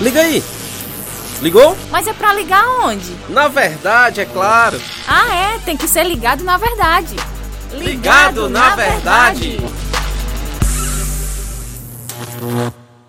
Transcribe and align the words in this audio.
Liga 0.00 0.20
aí! 0.20 0.42
Ligou? 1.40 1.76
Mas 1.90 2.06
é 2.06 2.12
pra 2.12 2.32
ligar 2.32 2.64
onde? 2.84 3.12
Na 3.28 3.48
verdade, 3.48 4.20
é 4.20 4.24
claro. 4.24 4.80
Ah, 5.08 5.34
é, 5.34 5.58
tem 5.58 5.76
que 5.76 5.88
ser 5.88 6.04
ligado 6.04 6.44
na 6.44 6.56
verdade. 6.56 7.16
Ligado, 7.72 7.82
ligado 7.82 8.48
na, 8.48 8.70
na, 8.70 8.76
verdade. 8.76 9.58
verdade. 9.58 9.82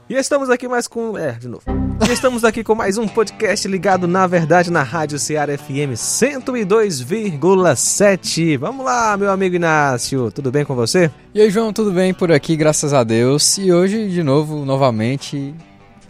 E 0.10 0.16
estamos 0.16 0.50
aqui 0.50 0.68
mais 0.68 0.88
com. 0.88 1.18
É, 1.18 1.32
de 1.34 1.48
novo. 1.48 1.64
E 2.08 2.12
estamos 2.12 2.44
aqui 2.44 2.64
com 2.64 2.76
mais 2.76 2.98
um 2.98 3.08
podcast 3.08 3.68
ligado 3.68 4.08
na 4.08 4.28
verdade 4.28 4.72
na 4.72 4.84
Rádio 4.84 5.18
Ceará 5.18 5.58
FM 5.58 5.94
102,7. 5.96 8.58
Vamos 8.58 8.86
lá, 8.86 9.16
meu 9.16 9.32
amigo 9.32 9.56
Inácio, 9.56 10.30
tudo 10.32 10.52
bem 10.52 10.66
com 10.66 10.76
você? 10.76 11.10
E 11.34 11.42
aí, 11.42 11.50
João, 11.50 11.72
tudo 11.72 11.92
bem 11.92 12.14
por 12.14 12.32
aqui, 12.32 12.56
graças 12.56 12.94
a 12.94 13.04
Deus. 13.04 13.58
E 13.58 13.72
hoje, 13.72 14.10
de 14.10 14.22
novo, 14.22 14.66
novamente, 14.66 15.56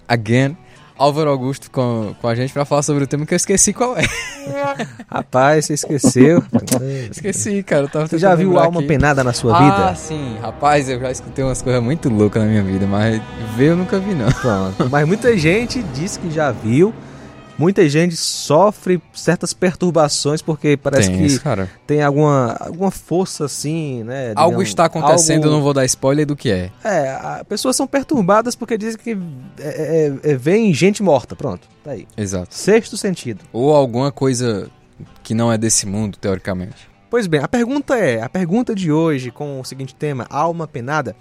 again, 0.08 0.58
Álvaro 0.98 1.30
Augusto 1.32 1.72
com, 1.72 2.16
com 2.22 2.28
a 2.28 2.36
gente 2.36 2.54
para 2.54 2.66
falar 2.66 2.84
sobre 2.84 3.04
o 3.04 3.08
tema 3.08 3.26
que 3.26 3.34
eu 3.34 3.36
esqueci 3.36 3.74
qual 3.74 3.98
é. 3.98 4.04
Rapaz, 5.10 5.66
você 5.66 5.74
esqueceu? 5.74 6.44
esqueci, 7.12 7.64
cara. 7.64 7.88
Você 7.88 8.18
já 8.18 8.36
viu 8.36 8.58
alma 8.60 8.80
aqui. 8.80 8.88
penada 8.88 9.24
na 9.24 9.34
sua 9.34 9.58
ah, 9.58 9.64
vida? 9.64 9.90
Ah, 9.90 9.96
sim. 9.96 10.38
Rapaz, 10.42 10.88
eu 10.90 11.00
já 11.00 11.12
escutei 11.12 11.44
umas 11.44 11.62
coisas 11.62 11.82
muito 11.82 12.10
loucas 12.10 12.44
na 12.44 12.48
minha 12.48 12.64
vida, 12.64 12.86
mas 12.86 13.22
ver 13.56 13.72
eu 13.72 13.78
nunca 13.78 14.00
vi, 14.00 14.14
não. 14.14 14.32
Pronto. 14.32 14.90
Mas 14.90 15.08
muita 15.08 15.36
gente 15.38 15.82
diz 15.94 16.16
que 16.16 16.30
já 16.30 16.52
viu 16.52 16.94
muita 17.58 17.88
gente 17.88 18.16
sofre 18.16 19.02
certas 19.14 19.54
perturbações 19.54 20.42
porque 20.42 20.78
parece 20.78 21.10
tem 21.10 21.18
que 21.18 21.26
isso, 21.26 21.42
tem 21.86 22.02
alguma, 22.02 22.56
alguma 22.60 22.92
força 22.92 23.46
assim, 23.46 24.04
né? 24.04 24.30
Digamos, 24.30 24.42
algo 24.42 24.64
está 24.64 24.86
acontecendo, 24.86 25.46
algo... 25.46 25.56
não 25.56 25.64
vou 25.64 25.74
dar 25.74 25.86
spoiler 25.86 26.26
do 26.26 26.36
que 26.36 26.50
é. 26.50 26.72
É, 26.84 27.44
pessoas 27.48 27.76
são 27.76 27.88
perturbadas 27.88 28.56
porque 28.56 28.78
dizem 28.78 29.00
que 29.00 29.18
é, 29.60 30.12
é, 30.24 30.32
é, 30.32 30.36
vem 30.36 30.74
gente 30.74 31.04
morta, 31.04 31.36
pronto, 31.36 31.68
tá 31.84 31.92
aí. 31.92 32.08
Exato. 32.18 32.54
Sexto 32.54 32.98
sentido. 32.98 33.44
Ou 33.52 33.74
alguma 33.74 34.12
coisa 34.12 34.70
que 35.22 35.34
não 35.34 35.52
é 35.52 35.58
desse 35.58 35.86
mundo, 35.86 36.18
teoricamente. 36.18 36.90
Pois 37.10 37.28
bem, 37.28 37.42
a 37.42 37.48
pergunta 37.48 37.96
é, 37.96 38.22
a 38.22 38.30
pergunta 38.30 38.74
de 38.74 38.92
hoje 38.92 39.30
com 39.30 39.60
o 39.60 39.64
seguinte 39.64 39.94
tema, 39.94 40.26
alma 40.30 40.68
penada, 40.68 41.16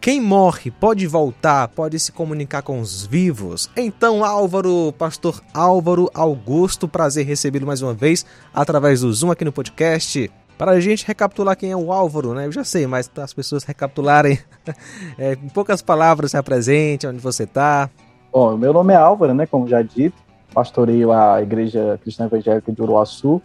quem 0.00 0.20
morre 0.20 0.70
pode 0.70 1.06
voltar, 1.06 1.68
pode 1.68 1.98
se 1.98 2.12
comunicar 2.12 2.62
com 2.62 2.80
os 2.80 3.06
vivos. 3.06 3.70
Então, 3.76 4.24
Álvaro, 4.24 4.92
pastor 4.98 5.40
Álvaro 5.52 6.10
Augusto, 6.12 6.86
prazer 6.86 7.24
recebê-lo 7.24 7.66
mais 7.66 7.80
uma 7.80 7.94
vez 7.94 8.26
através 8.52 9.00
do 9.00 9.12
Zoom 9.12 9.30
aqui 9.30 9.44
no 9.44 9.52
podcast. 9.52 10.30
Para 10.58 10.72
a 10.72 10.80
gente 10.80 11.06
recapitular 11.06 11.56
quem 11.56 11.70
é 11.72 11.76
o 11.76 11.92
Álvaro, 11.92 12.34
né? 12.34 12.46
Eu 12.46 12.52
já 12.52 12.62
sei, 12.62 12.86
mas 12.86 13.08
para 13.08 13.24
as 13.24 13.32
pessoas 13.32 13.64
recapitularem, 13.64 14.38
é, 15.18 15.32
em 15.32 15.48
poucas 15.48 15.82
palavras, 15.82 16.30
se 16.30 16.36
apresente, 16.36 17.06
onde 17.06 17.18
você 17.18 17.44
está. 17.44 17.90
Bom, 18.32 18.56
meu 18.56 18.72
nome 18.72 18.92
é 18.92 18.96
Álvaro, 18.96 19.34
né? 19.34 19.46
Como 19.46 19.66
já 19.66 19.82
dito, 19.82 20.16
pastoreio 20.52 21.10
a 21.12 21.42
Igreja 21.42 21.98
Cristã 22.02 22.26
Evangélica 22.26 22.70
de 22.70 22.80
Uruaçu, 22.80 23.42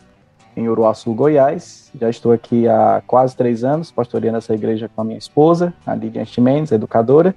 em 0.56 0.68
Uruaçu, 0.68 1.14
Goiás. 1.14 1.92
Já 2.00 2.10
estou 2.10 2.32
aqui 2.32 2.68
há 2.68 3.02
quase 3.06 3.36
três 3.36 3.64
anos, 3.64 3.92
pastoreando 3.92 4.38
essa 4.38 4.54
igreja 4.54 4.90
com 4.94 5.02
a 5.02 5.04
minha 5.04 5.18
esposa, 5.18 5.74
a 5.86 5.96
Lidia 5.96 6.26
Mendes, 6.40 6.72
educadora. 6.72 7.36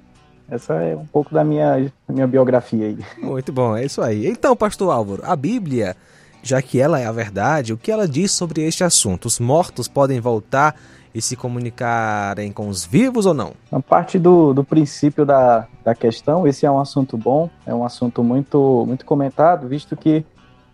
Essa 0.49 0.73
é 0.75 0.95
um 0.95 1.05
pouco 1.05 1.33
da 1.33 1.43
minha, 1.43 1.91
da 2.07 2.13
minha 2.13 2.27
biografia 2.27 2.87
aí. 2.87 2.99
Muito 3.21 3.51
bom, 3.51 3.75
é 3.75 3.85
isso 3.85 4.01
aí. 4.01 4.27
Então, 4.27 4.55
pastor 4.55 4.91
Álvaro, 4.91 5.23
a 5.25 5.35
Bíblia, 5.35 5.95
já 6.41 6.61
que 6.61 6.79
ela 6.79 6.99
é 6.99 7.05
a 7.05 7.11
verdade, 7.11 7.73
o 7.73 7.77
que 7.77 7.91
ela 7.91 8.07
diz 8.07 8.31
sobre 8.31 8.61
este 8.63 8.83
assunto? 8.83 9.25
Os 9.25 9.39
mortos 9.39 9.87
podem 9.87 10.19
voltar 10.19 10.75
e 11.13 11.21
se 11.21 11.35
comunicarem 11.35 12.51
com 12.51 12.67
os 12.67 12.85
vivos 12.85 13.25
ou 13.25 13.33
não? 13.33 13.53
A 13.71 13.79
parte 13.79 14.17
do, 14.17 14.53
do 14.53 14.63
princípio 14.63 15.25
da, 15.25 15.67
da 15.83 15.93
questão, 15.93 16.47
esse 16.47 16.65
é 16.65 16.71
um 16.71 16.79
assunto 16.79 17.17
bom, 17.17 17.49
é 17.65 17.73
um 17.73 17.85
assunto 17.85 18.23
muito, 18.23 18.83
muito 18.87 19.05
comentado, 19.05 19.67
visto 19.67 19.95
que 19.95 20.25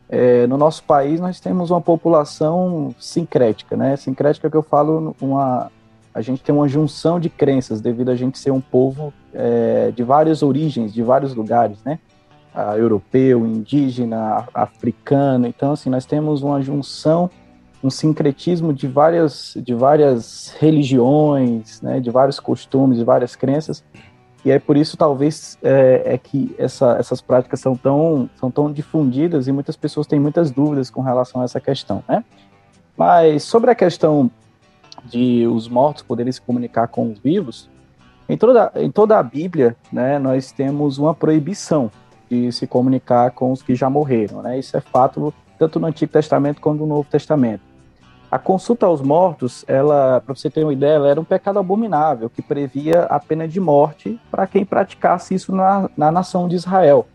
é, 0.10 0.48
no 0.48 0.58
nosso 0.58 0.84
país 0.84 1.20
nós 1.20 1.40
temos 1.40 1.70
uma 1.70 1.80
população 1.80 2.94
sincrética, 3.00 3.78
né? 3.78 3.96
Sincrética 3.96 4.50
que 4.50 4.58
eu 4.58 4.64
falo, 4.64 5.16
uma, 5.22 5.72
a 6.14 6.22
gente 6.22 6.42
tem 6.42 6.54
uma 6.54 6.68
junção 6.68 7.20
de 7.20 7.30
crenças 7.30 7.80
devido 7.80 8.10
a 8.10 8.16
gente 8.16 8.40
ser 8.40 8.50
um 8.50 8.60
povo 8.60 9.14
é, 9.32 9.92
de 9.96 10.04
várias 10.04 10.42
origens, 10.42 10.92
de 10.92 11.04
vários 11.04 11.36
lugares, 11.36 11.78
né? 11.84 12.00
Europeu, 12.78 13.46
indígena, 13.46 14.46
africano. 14.54 15.48
Então, 15.48 15.72
assim, 15.74 15.90
nós 15.90 16.06
temos 16.06 16.42
uma 16.42 16.62
junção, 16.62 17.30
um 17.82 17.90
sincretismo 17.90 18.74
de 18.74 18.86
várias, 18.86 19.56
de 19.64 19.74
várias 19.74 20.54
religiões, 20.60 21.80
né? 21.82 22.02
De 22.02 22.10
vários 22.10 22.38
costumes, 22.40 22.98
de 22.98 23.04
várias 23.06 23.36
crenças. 23.36 23.84
E 24.44 24.52
é 24.52 24.60
por 24.60 24.78
isso, 24.78 24.96
talvez, 24.96 25.58
é, 25.62 26.14
é 26.14 26.18
que 26.18 26.56
essa, 26.58 26.96
essas 26.98 27.22
práticas 27.22 27.60
são 27.60 27.76
tão, 27.76 28.30
são 28.40 28.50
tão 28.50 28.72
difundidas 28.72 29.48
e 29.48 29.52
muitas 29.52 29.76
pessoas 29.76 30.08
têm 30.08 30.20
muitas 30.20 30.50
dúvidas 30.50 30.90
com 30.90 31.02
relação 31.02 31.42
a 31.42 31.44
essa 31.44 31.60
questão, 31.60 32.04
né? 32.08 32.24
Mas 32.98 33.44
sobre 33.44 33.72
a 33.72 33.76
questão 33.76 34.32
de 35.06 35.46
os 35.48 35.68
mortos 35.68 36.04
poderem 36.04 36.32
se 36.32 36.42
comunicar 36.42 36.88
com 36.88 37.12
os 37.12 37.20
vivos, 37.20 37.70
em 38.28 38.38
toda, 38.38 38.72
em 38.76 38.92
toda 38.92 39.18
a 39.18 39.24
Bíblia, 39.24 39.76
né, 39.92 40.20
nós 40.20 40.52
temos 40.52 40.98
uma 40.98 41.16
proibição 41.16 41.92
de 42.30 42.52
se 42.52 42.68
comunicar 42.68 43.32
com 43.32 43.52
os 43.52 43.64
que 43.64 43.74
já 43.74 43.90
morreram, 43.90 44.42
né? 44.42 44.60
Isso 44.60 44.78
é 44.78 44.82
fato 44.82 45.34
tanto 45.58 45.80
no 45.80 45.88
Antigo 45.88 46.12
Testamento 46.12 46.62
quanto 46.62 46.80
no 46.80 46.86
Novo 46.86 47.10
Testamento. 47.10 47.69
A 48.32 48.38
consulta 48.38 48.86
aos 48.86 49.02
mortos, 49.02 49.66
ela, 49.68 50.22
para 50.22 50.36
você 50.36 50.52
ter 50.52 50.64
uma 50.64 50.72
ideia, 50.72 51.00
era 51.00 51.20
um 51.20 51.24
pecado 51.24 51.58
abominável 51.58 52.30
que 52.30 52.44
previa 52.44 53.06
a 53.06 53.20
pena 53.20 53.48
de 53.48 53.60
morte 53.60 54.20
para 54.30 54.46
quem 54.46 54.64
praticasse 54.64 55.34
isso 55.34 55.54
na, 55.56 55.90
na 55.98 56.12
nação 56.12 56.48
de 56.48 56.56
Israel. 56.56 57.08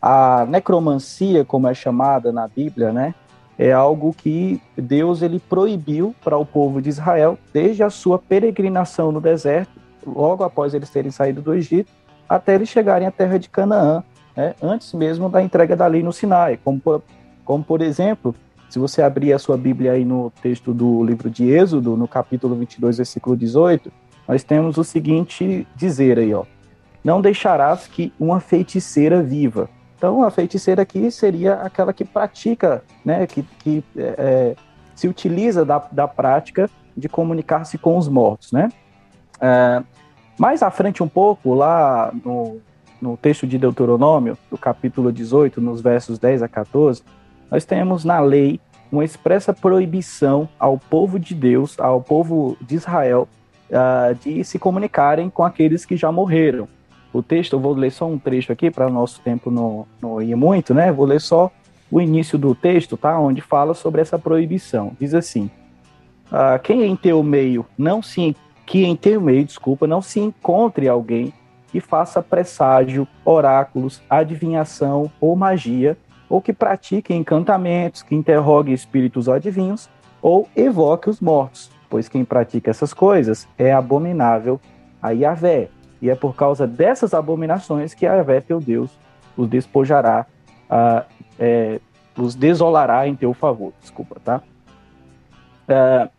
A 0.00 0.46
necromancia, 0.48 1.44
como 1.44 1.66
é 1.66 1.74
chamada 1.74 2.30
na 2.30 2.46
Bíblia, 2.46 2.92
né, 2.92 3.12
é 3.58 3.72
algo 3.72 4.14
que 4.14 4.62
Deus 4.76 5.20
ele 5.20 5.40
proibiu 5.40 6.14
para 6.22 6.38
o 6.38 6.46
povo 6.46 6.80
de 6.80 6.90
Israel 6.90 7.36
desde 7.52 7.82
a 7.82 7.90
sua 7.90 8.16
peregrinação 8.16 9.10
no 9.10 9.20
deserto, 9.20 9.80
logo 10.06 10.44
após 10.44 10.74
eles 10.74 10.90
terem 10.90 11.10
saído 11.10 11.42
do 11.42 11.54
Egito, 11.54 11.90
até 12.28 12.54
eles 12.54 12.68
chegarem 12.68 13.08
à 13.08 13.10
terra 13.10 13.36
de 13.36 13.48
Canaã, 13.48 14.04
né, 14.36 14.54
antes 14.62 14.92
mesmo 14.92 15.28
da 15.28 15.42
entrega 15.42 15.74
da 15.74 15.88
lei 15.88 16.04
no 16.04 16.12
Sinai, 16.12 16.56
como 16.62 16.78
por, 16.78 17.02
como 17.44 17.64
por 17.64 17.82
exemplo 17.82 18.32
se 18.68 18.78
você 18.78 19.02
abrir 19.02 19.32
a 19.32 19.38
sua 19.38 19.56
Bíblia 19.56 19.92
aí 19.92 20.04
no 20.04 20.30
texto 20.42 20.74
do 20.74 21.04
livro 21.04 21.30
de 21.30 21.48
Êxodo, 21.50 21.96
no 21.96 22.08
capítulo 22.08 22.54
22, 22.56 22.96
versículo 22.96 23.36
18, 23.36 23.92
nós 24.26 24.42
temos 24.42 24.76
o 24.76 24.84
seguinte 24.84 25.66
dizer 25.76 26.18
aí, 26.18 26.34
ó. 26.34 26.44
Não 27.04 27.20
deixarás 27.20 27.86
que 27.86 28.12
uma 28.18 28.40
feiticeira 28.40 29.22
viva. 29.22 29.68
Então, 29.96 30.22
a 30.24 30.30
feiticeira 30.30 30.82
aqui 30.82 31.10
seria 31.10 31.54
aquela 31.54 31.92
que 31.92 32.04
pratica, 32.04 32.82
né, 33.04 33.26
que, 33.26 33.42
que 33.60 33.84
é, 33.96 34.54
é 34.56 34.56
se 34.94 35.06
utiliza 35.06 35.64
da, 35.64 35.86
da 35.92 36.08
prática 36.08 36.70
de 36.96 37.08
comunicar-se 37.08 37.76
com 37.76 37.98
os 37.98 38.08
mortos, 38.08 38.50
né? 38.50 38.70
É, 39.38 39.82
mais 40.38 40.62
à 40.62 40.70
frente 40.70 41.02
um 41.02 41.08
pouco, 41.08 41.54
lá 41.54 42.10
no, 42.24 42.58
no 43.00 43.16
texto 43.16 43.46
de 43.46 43.58
Deuteronômio, 43.58 44.36
do 44.50 44.56
capítulo 44.56 45.12
18, 45.12 45.60
nos 45.60 45.82
versos 45.82 46.18
10 46.18 46.42
a 46.42 46.48
14, 46.48 47.02
nós 47.50 47.64
temos 47.64 48.04
na 48.04 48.20
lei 48.20 48.60
uma 48.90 49.04
expressa 49.04 49.52
proibição 49.52 50.48
ao 50.58 50.78
povo 50.78 51.18
de 51.18 51.34
Deus, 51.34 51.78
ao 51.78 52.00
povo 52.00 52.56
de 52.60 52.76
Israel, 52.76 53.28
uh, 53.70 54.14
de 54.14 54.44
se 54.44 54.58
comunicarem 54.58 55.28
com 55.28 55.42
aqueles 55.42 55.84
que 55.84 55.96
já 55.96 56.10
morreram. 56.10 56.68
O 57.12 57.22
texto, 57.22 57.54
eu 57.54 57.60
vou 57.60 57.72
ler 57.72 57.90
só 57.90 58.06
um 58.06 58.18
trecho 58.18 58.52
aqui 58.52 58.70
para 58.70 58.90
nosso 58.90 59.20
tempo 59.20 59.50
não, 59.50 59.86
não 60.00 60.20
ir 60.20 60.34
muito, 60.34 60.74
né? 60.74 60.92
Vou 60.92 61.06
ler 61.06 61.20
só 61.20 61.50
o 61.90 62.00
início 62.00 62.38
do 62.38 62.54
texto, 62.54 62.96
tá? 62.96 63.18
Onde 63.18 63.40
fala 63.40 63.74
sobre 63.74 64.00
essa 64.00 64.18
proibição. 64.18 64.92
Diz 65.00 65.14
assim: 65.14 65.50
uh, 66.30 66.58
quem 66.62 66.82
em 66.84 66.96
teu 66.96 67.22
meio 67.22 67.64
não 67.76 68.02
se 68.02 68.36
que 68.66 68.84
em 68.84 68.96
teu 68.96 69.20
meio, 69.20 69.44
desculpa, 69.44 69.86
não 69.86 70.02
se 70.02 70.18
encontre 70.18 70.88
alguém 70.88 71.32
que 71.70 71.80
faça 71.80 72.20
presságio, 72.20 73.06
oráculos, 73.24 74.02
adivinhação 74.10 75.10
ou 75.20 75.36
magia, 75.36 75.96
ou 76.28 76.40
que 76.40 76.52
pratique 76.52 77.14
encantamentos, 77.14 78.02
que 78.02 78.14
interrogue 78.14 78.72
espíritos 78.72 79.28
adivinhos, 79.28 79.88
ou 80.20 80.48
evoque 80.56 81.08
os 81.08 81.20
mortos, 81.20 81.70
pois 81.88 82.08
quem 82.08 82.24
pratica 82.24 82.70
essas 82.70 82.92
coisas 82.92 83.46
é 83.56 83.72
abominável 83.72 84.60
a 85.00 85.10
Yahvé. 85.10 85.68
E 86.00 86.10
é 86.10 86.14
por 86.14 86.34
causa 86.34 86.66
dessas 86.66 87.14
abominações 87.14 87.94
que 87.94 88.06
Yahvé, 88.06 88.40
teu 88.40 88.60
Deus, 88.60 88.90
os 89.36 89.48
despojará, 89.48 90.26
uh, 90.70 91.04
é, 91.38 91.80
os 92.16 92.34
desolará 92.34 93.06
em 93.06 93.14
teu 93.14 93.32
favor. 93.32 93.72
Desculpa, 93.80 94.16
tá? 94.22 94.42
Uh, 95.68 96.10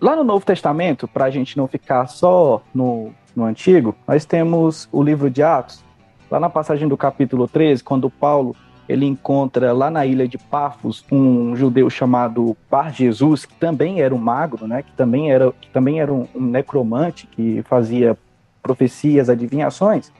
lá 0.00 0.14
no 0.14 0.24
Novo 0.24 0.44
Testamento, 0.44 1.08
para 1.08 1.24
a 1.24 1.30
gente 1.30 1.56
não 1.56 1.66
ficar 1.66 2.06
só 2.06 2.62
no, 2.74 3.12
no 3.34 3.44
Antigo, 3.44 3.94
nós 4.06 4.24
temos 4.24 4.88
o 4.92 5.02
livro 5.02 5.30
de 5.30 5.42
Atos, 5.42 5.84
lá 6.30 6.38
na 6.38 6.50
passagem 6.50 6.88
do 6.88 6.96
capítulo 6.96 7.48
13, 7.48 7.82
quando 7.82 8.10
Paulo 8.10 8.54
ele 8.88 9.04
encontra 9.04 9.72
lá 9.72 9.90
na 9.90 10.06
ilha 10.06 10.26
de 10.26 10.38
Pafos 10.38 11.04
um 11.12 11.54
judeu 11.54 11.90
chamado 11.90 12.56
Bar 12.70 12.92
Jesus, 12.92 13.44
que 13.44 13.54
também 13.54 14.00
era 14.00 14.14
um 14.14 14.18
magro, 14.18 14.66
né, 14.66 14.82
que 14.82 14.92
também 14.92 15.30
era, 15.30 15.52
que 15.52 15.68
também 15.68 16.00
era 16.00 16.12
um, 16.12 16.26
um 16.34 16.40
necromante, 16.40 17.26
que 17.26 17.62
fazia 17.68 18.16
profecias, 18.62 19.28
adivinhações. 19.28 20.10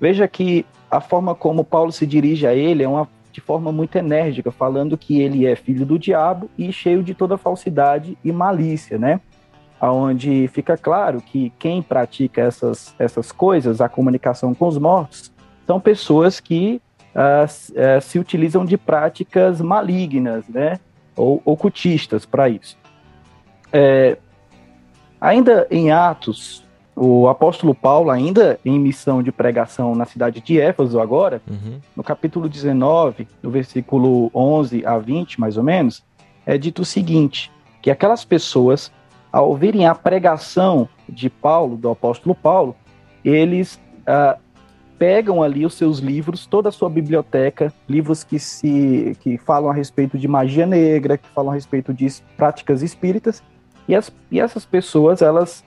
Veja 0.00 0.26
que 0.26 0.66
a 0.90 1.00
forma 1.00 1.34
como 1.34 1.64
Paulo 1.64 1.92
se 1.92 2.06
dirige 2.06 2.46
a 2.46 2.54
ele 2.54 2.82
é 2.82 2.88
uma 2.88 3.08
de 3.32 3.40
forma 3.40 3.72
muito 3.72 3.96
enérgica, 3.96 4.52
falando 4.52 4.98
que 4.98 5.20
ele 5.20 5.46
é 5.46 5.56
filho 5.56 5.86
do 5.86 5.98
diabo 5.98 6.50
e 6.58 6.70
cheio 6.70 7.02
de 7.02 7.14
toda 7.14 7.38
falsidade 7.38 8.16
e 8.22 8.30
malícia, 8.30 8.98
né? 8.98 9.20
Onde 9.80 10.46
fica 10.48 10.76
claro 10.76 11.20
que 11.20 11.50
quem 11.58 11.82
pratica 11.82 12.42
essas, 12.42 12.94
essas 12.98 13.32
coisas, 13.32 13.80
a 13.80 13.88
comunicação 13.88 14.54
com 14.54 14.68
os 14.68 14.76
mortos, 14.76 15.32
são 15.66 15.80
pessoas 15.80 16.38
que 16.38 16.80
uh, 17.14 17.44
uh, 17.44 18.00
se 18.00 18.18
utilizam 18.18 18.64
de 18.64 18.76
práticas 18.76 19.60
malignas, 19.60 20.46
né? 20.48 20.78
Ou 21.16 21.42
ocultistas 21.44 22.24
para 22.24 22.48
isso. 22.48 22.76
É, 23.72 24.16
ainda 25.20 25.66
em 25.70 25.90
Atos, 25.90 26.64
o 26.94 27.28
apóstolo 27.28 27.74
Paulo, 27.74 28.10
ainda 28.10 28.58
em 28.64 28.78
missão 28.78 29.22
de 29.22 29.32
pregação 29.32 29.94
na 29.94 30.04
cidade 30.04 30.40
de 30.40 30.60
Éfeso, 30.60 31.00
agora, 31.00 31.40
uhum. 31.48 31.80
no 31.96 32.02
capítulo 32.02 32.48
19, 32.48 33.26
no 33.42 33.50
versículo 33.50 34.30
11 34.34 34.84
a 34.84 34.98
20, 34.98 35.40
mais 35.40 35.56
ou 35.56 35.62
menos, 35.62 36.02
é 36.44 36.58
dito 36.58 36.82
o 36.82 36.84
seguinte: 36.84 37.50
que 37.80 37.90
aquelas 37.90 38.24
pessoas, 38.24 38.92
ao 39.32 39.48
ouvirem 39.48 39.86
a 39.86 39.94
pregação 39.94 40.88
de 41.08 41.30
Paulo, 41.30 41.76
do 41.76 41.90
apóstolo 41.90 42.34
Paulo, 42.34 42.76
eles 43.24 43.80
ah, 44.06 44.36
pegam 45.02 45.42
ali 45.42 45.66
os 45.66 45.74
seus 45.74 45.98
livros, 45.98 46.46
toda 46.46 46.68
a 46.68 46.72
sua 46.72 46.88
biblioteca, 46.88 47.72
livros 47.88 48.22
que 48.22 48.38
se 48.38 49.16
que 49.18 49.36
falam 49.36 49.68
a 49.68 49.74
respeito 49.74 50.16
de 50.16 50.28
magia 50.28 50.64
negra, 50.64 51.18
que 51.18 51.28
falam 51.30 51.50
a 51.50 51.54
respeito 51.56 51.92
de 51.92 52.06
práticas 52.36 52.82
espíritas, 52.82 53.42
e, 53.88 53.96
as, 53.96 54.12
e 54.30 54.38
essas 54.38 54.64
pessoas, 54.64 55.20
elas 55.20 55.64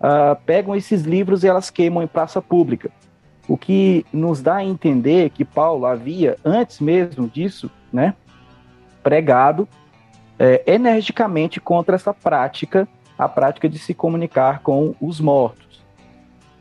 uh, 0.00 0.34
pegam 0.46 0.74
esses 0.74 1.02
livros 1.02 1.44
e 1.44 1.46
elas 1.46 1.68
queimam 1.68 2.02
em 2.02 2.06
praça 2.06 2.40
pública. 2.40 2.90
O 3.46 3.58
que 3.58 4.06
nos 4.10 4.40
dá 4.40 4.54
a 4.54 4.64
entender 4.64 5.28
que 5.28 5.44
Paulo 5.44 5.84
havia, 5.84 6.38
antes 6.42 6.80
mesmo 6.80 7.28
disso, 7.28 7.70
né, 7.92 8.14
pregado 9.02 9.68
é, 10.38 10.62
energicamente 10.66 11.60
contra 11.60 11.94
essa 11.94 12.14
prática, 12.14 12.88
a 13.18 13.28
prática 13.28 13.68
de 13.68 13.78
se 13.78 13.92
comunicar 13.92 14.60
com 14.60 14.94
os 14.98 15.20
mortos. 15.20 15.67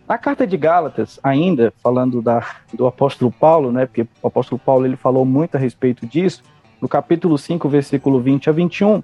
Na 0.07 0.17
carta 0.17 0.47
de 0.47 0.55
Gálatas, 0.55 1.19
ainda 1.21 1.73
falando 1.83 2.21
da, 2.21 2.45
do 2.73 2.87
apóstolo 2.87 3.29
Paulo, 3.29 3.73
né, 3.73 3.85
porque 3.85 4.07
o 4.21 4.27
apóstolo 4.27 4.57
Paulo 4.57 4.85
ele 4.85 4.95
falou 4.95 5.25
muito 5.25 5.55
a 5.55 5.59
respeito 5.59 6.05
disso, 6.05 6.41
no 6.81 6.87
capítulo 6.87 7.37
5, 7.37 7.67
versículo 7.67 8.21
20 8.21 8.49
a 8.49 8.53
21, 8.53 9.03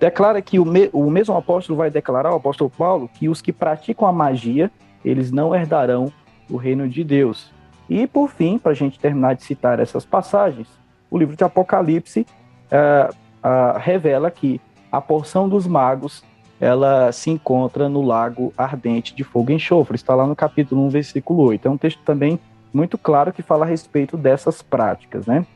declara 0.00 0.42
que 0.42 0.58
o, 0.58 0.64
me, 0.64 0.90
o 0.92 1.08
mesmo 1.08 1.36
apóstolo 1.36 1.76
vai 1.76 1.88
declarar, 1.88 2.32
o 2.32 2.36
apóstolo 2.36 2.68
Paulo, 2.68 3.08
que 3.14 3.28
os 3.28 3.40
que 3.40 3.52
praticam 3.52 4.08
a 4.08 4.12
magia, 4.12 4.72
eles 5.04 5.30
não 5.30 5.54
herdarão 5.54 6.12
o 6.50 6.56
reino 6.56 6.88
de 6.88 7.04
Deus. 7.04 7.52
E, 7.88 8.06
por 8.08 8.28
fim, 8.28 8.58
para 8.58 8.72
a 8.72 8.74
gente 8.74 8.98
terminar 8.98 9.34
de 9.34 9.44
citar 9.44 9.78
essas 9.78 10.04
passagens, 10.04 10.66
o 11.08 11.16
livro 11.16 11.36
de 11.36 11.44
Apocalipse 11.44 12.26
uh, 12.72 13.12
uh, 13.12 13.78
revela 13.78 14.32
que 14.32 14.60
a 14.90 15.00
porção 15.00 15.48
dos 15.48 15.66
magos 15.66 16.24
ela 16.60 17.10
se 17.10 17.30
encontra 17.30 17.88
no 17.88 18.02
lago 18.02 18.52
ardente 18.56 19.14
de 19.14 19.24
fogo 19.24 19.50
e 19.50 19.54
enxofre. 19.54 19.96
Está 19.96 20.14
lá 20.14 20.26
no 20.26 20.36
capítulo 20.36 20.84
1, 20.86 20.90
versículo 20.90 21.42
8. 21.44 21.66
É 21.66 21.70
um 21.70 21.78
texto 21.78 22.00
também 22.04 22.38
muito 22.72 22.98
claro 22.98 23.32
que 23.32 23.42
fala 23.42 23.64
a 23.64 23.68
respeito 23.68 24.16
dessas 24.16 24.60
práticas, 24.60 25.26
né? 25.26 25.46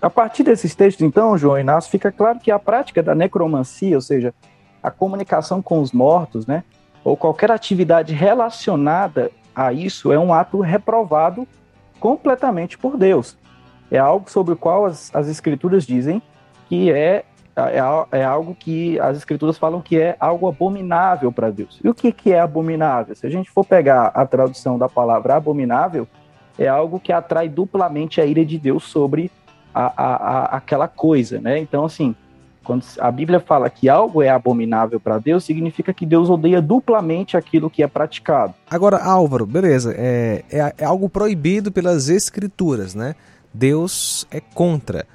A 0.00 0.10
partir 0.10 0.42
desses 0.42 0.74
textos, 0.74 1.06
então, 1.06 1.38
João 1.38 1.60
Inácio, 1.60 1.88
fica 1.88 2.10
claro 2.10 2.40
que 2.40 2.50
a 2.50 2.58
prática 2.58 3.00
da 3.00 3.14
necromancia, 3.14 3.94
ou 3.94 4.00
seja, 4.00 4.34
a 4.82 4.90
comunicação 4.90 5.62
com 5.62 5.80
os 5.80 5.92
mortos, 5.92 6.44
né, 6.44 6.64
ou 7.04 7.16
qualquer 7.16 7.52
atividade 7.52 8.12
relacionada 8.12 9.30
a 9.54 9.72
isso, 9.72 10.12
é 10.12 10.18
um 10.18 10.34
ato 10.34 10.60
reprovado 10.60 11.46
completamente 12.00 12.76
por 12.76 12.96
Deus. 12.96 13.38
É 13.90 13.98
algo 13.98 14.28
sobre 14.28 14.54
o 14.54 14.56
qual 14.56 14.86
as, 14.86 15.14
as 15.14 15.28
escrituras 15.28 15.86
dizem 15.86 16.20
que 16.68 16.90
é, 16.90 17.24
é, 17.56 18.18
é 18.20 18.24
algo 18.24 18.54
que 18.54 18.98
as 19.00 19.16
escrituras 19.16 19.58
falam 19.58 19.80
que 19.80 19.98
é 19.98 20.16
algo 20.18 20.48
abominável 20.48 21.30
para 21.30 21.50
Deus. 21.50 21.78
E 21.82 21.88
o 21.88 21.94
que, 21.94 22.12
que 22.12 22.32
é 22.32 22.40
abominável? 22.40 23.14
Se 23.14 23.26
a 23.26 23.30
gente 23.30 23.50
for 23.50 23.64
pegar 23.64 24.06
a 24.14 24.24
tradução 24.24 24.78
da 24.78 24.88
palavra 24.88 25.36
abominável, 25.36 26.06
é 26.58 26.68
algo 26.68 26.98
que 26.98 27.12
atrai 27.12 27.48
duplamente 27.48 28.20
a 28.20 28.26
ira 28.26 28.44
de 28.44 28.58
Deus 28.58 28.84
sobre 28.84 29.30
a, 29.74 29.84
a, 29.84 30.14
a, 30.14 30.44
aquela 30.56 30.88
coisa, 30.88 31.40
né? 31.40 31.58
Então, 31.58 31.84
assim, 31.84 32.14
quando 32.62 32.84
a 33.00 33.10
Bíblia 33.10 33.40
fala 33.40 33.68
que 33.68 33.88
algo 33.88 34.22
é 34.22 34.28
abominável 34.28 35.00
para 35.00 35.18
Deus, 35.18 35.44
significa 35.44 35.92
que 35.92 36.06
Deus 36.06 36.30
odeia 36.30 36.60
duplamente 36.60 37.36
aquilo 37.36 37.68
que 37.68 37.82
é 37.82 37.86
praticado. 37.86 38.54
Agora, 38.70 39.02
Álvaro, 39.02 39.46
beleza, 39.46 39.94
é, 39.96 40.44
é, 40.50 40.74
é 40.78 40.84
algo 40.84 41.08
proibido 41.08 41.72
pelas 41.72 42.08
Escrituras, 42.08 42.94
né? 42.94 43.14
Deus 43.52 44.26
é 44.30 44.40
contra. 44.40 45.06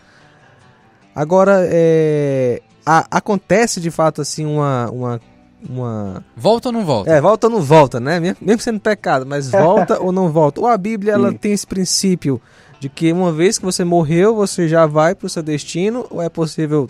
Agora, 1.18 1.62
é, 1.64 2.62
a, 2.86 3.08
acontece 3.18 3.82
de 3.82 3.90
fato 3.90 4.22
assim 4.22 4.46
uma, 4.46 4.88
uma, 4.92 5.22
uma. 5.68 6.24
Volta 6.36 6.70
ou 6.70 6.74
não 6.74 6.86
volta? 6.86 7.10
É, 7.10 7.20
volta 7.20 7.48
ou 7.48 7.54
não 7.54 7.60
volta, 7.60 8.00
né? 8.00 8.20
Mesmo 8.20 8.60
sendo 8.60 8.80
pecado, 8.80 9.26
mas 9.26 9.50
volta 9.50 10.00
ou 10.00 10.12
não 10.12 10.30
volta. 10.30 10.62
Ou 10.62 10.68
a 10.68 10.78
Bíblia 10.78 11.14
ela 11.14 11.34
tem 11.34 11.54
esse 11.54 11.66
princípio 11.66 12.40
de 12.80 12.88
que 12.88 13.12
uma 13.12 13.32
vez 13.32 13.58
que 13.58 13.66
você 13.66 13.84
morreu, 13.84 14.36
você 14.36 14.68
já 14.68 14.86
vai 14.86 15.16
para 15.16 15.26
o 15.26 15.30
seu 15.30 15.42
destino, 15.42 16.06
ou 16.12 16.22
é 16.22 16.30
possível 16.30 16.88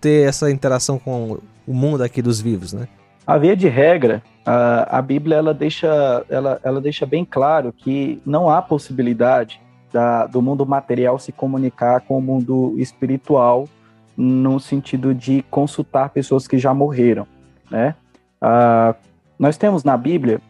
ter 0.00 0.28
essa 0.28 0.48
interação 0.52 0.96
com 0.96 1.38
o 1.66 1.74
mundo 1.74 2.04
aqui 2.04 2.22
dos 2.22 2.40
vivos, 2.40 2.72
né? 2.72 2.86
A 3.26 3.36
via 3.38 3.56
de 3.56 3.66
regra, 3.66 4.22
a, 4.46 4.98
a 4.98 5.02
Bíblia 5.02 5.38
ela 5.38 5.52
deixa, 5.52 6.24
ela, 6.28 6.60
ela 6.62 6.80
deixa 6.80 7.04
bem 7.04 7.24
claro 7.24 7.72
que 7.76 8.22
não 8.24 8.48
há 8.48 8.62
possibilidade 8.62 9.63
da, 9.94 10.26
do 10.26 10.42
mundo 10.42 10.66
material 10.66 11.20
se 11.20 11.30
comunicar 11.30 12.00
com 12.00 12.18
o 12.18 12.20
mundo 12.20 12.74
espiritual 12.78 13.68
no 14.16 14.58
sentido 14.58 15.14
de 15.14 15.44
consultar 15.48 16.10
pessoas 16.10 16.48
que 16.48 16.58
já 16.58 16.74
morreram, 16.74 17.28
né? 17.70 17.94
Uh, 18.42 18.94
nós 19.38 19.56
temos 19.56 19.84
na 19.84 19.96
Bíblia 19.96 20.40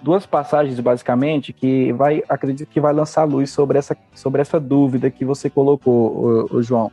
duas 0.00 0.24
passagens 0.24 0.78
basicamente 0.78 1.52
que 1.52 1.92
vai 1.92 2.22
acredito 2.28 2.68
que 2.68 2.80
vai 2.80 2.92
lançar 2.92 3.24
luz 3.24 3.50
sobre 3.50 3.78
essa, 3.78 3.96
sobre 4.14 4.40
essa 4.40 4.60
dúvida 4.60 5.10
que 5.10 5.24
você 5.24 5.50
colocou, 5.50 6.46
o, 6.52 6.56
o 6.58 6.62
João. 6.62 6.86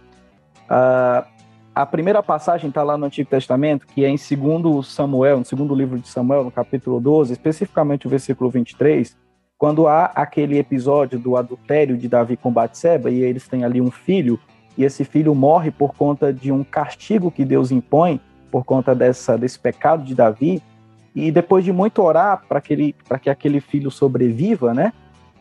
Uh, 0.66 1.24
a 1.76 1.86
primeira 1.86 2.24
passagem 2.24 2.70
está 2.70 2.82
lá 2.82 2.98
no 2.98 3.06
Antigo 3.06 3.30
Testamento, 3.30 3.86
que 3.86 4.04
é 4.04 4.10
em 4.10 4.16
2 4.16 4.88
Samuel, 4.88 5.40
no 5.40 5.46
segundo 5.46 5.76
livro 5.76 6.00
de 6.00 6.08
Samuel, 6.08 6.46
no 6.46 6.52
capítulo 6.52 7.00
12, 7.00 7.34
especificamente 7.34 8.08
o 8.08 8.10
versículo 8.10 8.50
23, 8.50 9.16
quando 9.58 9.88
há 9.88 10.06
aquele 10.06 10.58
episódio 10.58 11.18
do 11.18 11.38
adultério 11.38 11.98
de 11.98 12.08
Davi 12.08 12.36
com 12.36 12.52
Batseba, 12.52 13.10
e 13.10 13.22
eles 13.22 13.48
têm 13.48 13.64
ali 13.64 13.80
um 13.80 13.92
filho, 13.92 14.40
e 14.78 14.84
esse 14.84 15.06
filho 15.06 15.34
morre 15.34 15.72
por 15.72 15.96
conta 15.96 16.34
de 16.34 16.52
um 16.52 16.64
castigo 16.64 17.32
que 17.32 17.46
Deus 17.46 17.72
impõe, 17.72 18.20
por 18.52 18.66
conta 18.66 18.94
dessa, 18.94 19.38
desse 19.38 19.58
pecado 19.58 20.04
de 20.04 20.14
Davi, 20.14 20.62
e 21.16 21.32
depois 21.32 21.64
de 21.64 21.72
muito 21.72 22.02
orar 22.02 22.44
para 22.48 22.60
que, 22.60 22.94
que 23.22 23.30
aquele 23.30 23.62
filho 23.62 23.90
sobreviva, 23.90 24.74
né? 24.74 24.92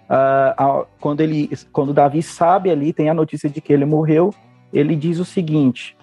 Uh, 0.04 0.86
quando, 1.00 1.20
ele, 1.20 1.50
quando 1.72 1.92
Davi 1.92 2.22
sabe 2.22 2.70
ali, 2.70 2.92
tem 2.92 3.08
a 3.08 3.14
notícia 3.14 3.48
de 3.48 3.60
que 3.60 3.72
ele 3.72 3.84
morreu, 3.84 4.32
ele 4.72 4.94
diz 4.94 5.18
o 5.18 5.24
seguinte: 5.24 5.96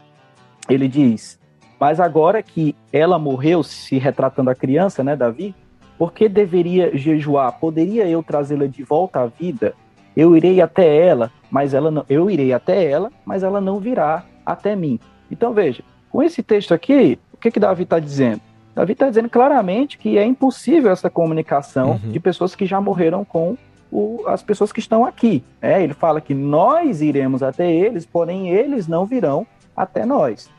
ele 0.68 0.88
diz, 0.88 1.40
mas 1.80 2.00
agora 2.00 2.44
que 2.44 2.76
ela 2.92 3.18
morreu, 3.18 3.64
se 3.64 3.98
retratando 3.98 4.50
a 4.50 4.56
criança, 4.56 5.04
né, 5.04 5.16
Davi, 5.16 5.56
por 6.02 6.14
que 6.14 6.28
deveria 6.28 6.98
jejuar? 6.98 7.60
Poderia 7.60 8.08
eu 8.08 8.24
trazê-la 8.24 8.66
de 8.66 8.82
volta 8.82 9.20
à 9.20 9.28
vida? 9.28 9.76
Eu 10.18 10.36
irei 10.36 10.60
até 10.60 10.98
ela, 10.98 11.32
mas 11.52 11.76
ela 11.76 11.92
não, 11.92 12.04
eu 12.10 12.28
irei 12.28 12.52
até 12.54 12.90
ela, 12.90 13.12
mas 13.24 13.44
ela 13.44 13.62
não 13.62 13.80
virá 13.80 14.24
até 14.44 14.76
mim. 14.76 15.00
Então 15.30 15.54
veja, 15.54 15.84
com 16.10 16.24
esse 16.24 16.42
texto 16.42 16.74
aqui, 16.74 17.20
o 17.32 17.38
que 17.38 17.52
que 17.52 17.60
Davi 17.60 17.84
está 17.84 18.00
dizendo? 18.00 18.42
Davi 18.74 18.94
está 18.94 19.10
dizendo 19.10 19.30
claramente 19.30 19.96
que 20.00 20.18
é 20.18 20.26
impossível 20.26 20.92
essa 20.92 21.08
comunicação 21.08 22.00
uhum. 22.04 22.12
de 22.12 22.20
pessoas 22.20 22.56
que 22.56 22.66
já 22.66 22.82
morreram 22.82 23.24
com 23.24 23.56
o, 23.92 24.24
as 24.26 24.42
pessoas 24.42 24.72
que 24.72 24.80
estão 24.80 25.06
aqui. 25.06 25.44
É, 25.62 25.84
ele 25.84 25.94
fala 25.94 26.20
que 26.20 26.34
nós 26.34 27.04
iremos 27.04 27.44
até 27.44 27.72
eles, 27.72 28.08
porém 28.08 28.50
eles 28.50 28.88
não 28.88 29.06
virão 29.06 29.46
até 29.78 30.04
nós. 30.04 30.50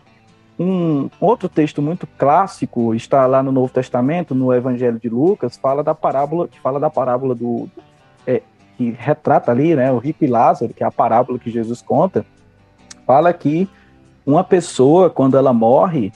Um 0.59 1.09
outro 1.21 1.49
texto 1.49 1.80
muito 1.80 2.06
clássico 2.06 2.94
está 2.94 3.26
lá 3.26 3.42
no 3.42 3.50
Novo 3.50 3.73
Testamento, 3.73 4.35
no 4.35 4.52
Evangelho 4.52 4.99
de 4.99 5.09
Lucas, 5.09 5.56
fala 5.56 5.82
da 5.82 5.94
parábola, 5.94 6.47
que 6.47 6.61
fala 6.61 6.78
da 6.78 6.90
parábola 6.90 7.35
do 7.35 7.68
é, 8.26 8.42
que 8.76 8.90
retrata 8.90 9.50
ali, 9.50 9.75
né, 9.75 9.90
o 9.90 9.99
rico 9.99 10.25
e 10.25 10.28
Lázaro, 10.28 10.75
que 10.75 10.85
é 10.85 10.87
a 10.87 10.90
parábola 10.90 11.38
que 11.38 11.50
Jesus 11.50 11.80
conta, 11.80 12.25
fala 13.06 13.32
que 13.32 13.68
uma 14.26 14.44
pessoa 14.44 15.11
quando 15.11 15.37
ela 15.37 15.52
morre, 15.52 16.12